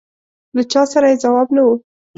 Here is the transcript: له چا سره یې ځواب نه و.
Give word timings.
له 0.55 0.61
چا 0.71 0.81
سره 0.91 1.05
یې 1.11 1.17
ځواب 1.23 1.47
نه 1.55 1.61
و. 1.65 1.67